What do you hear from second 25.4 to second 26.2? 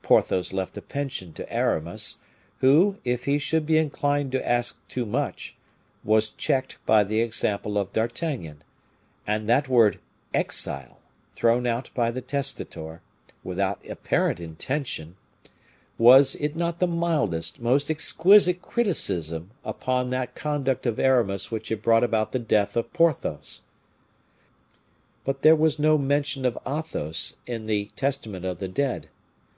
there was no